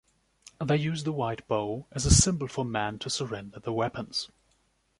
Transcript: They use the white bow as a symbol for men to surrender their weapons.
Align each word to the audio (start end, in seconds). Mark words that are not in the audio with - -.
They 0.59 0.77
use 0.77 1.03
the 1.03 1.11
white 1.13 1.47
bow 1.47 1.85
as 1.91 2.07
a 2.07 2.11
symbol 2.11 2.47
for 2.47 2.65
men 2.65 2.97
to 2.97 3.09
surrender 3.11 3.59
their 3.59 3.71
weapons. 3.73 4.31